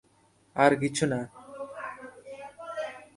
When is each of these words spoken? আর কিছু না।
আর 0.55 0.71
কিছু 0.75 1.05
না। 1.05 1.19